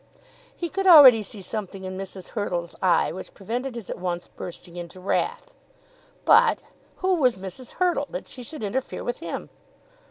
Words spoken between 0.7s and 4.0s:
already see something in Mrs. Hurtle's eye which prevented his at